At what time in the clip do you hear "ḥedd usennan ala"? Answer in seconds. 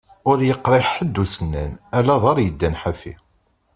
0.95-2.11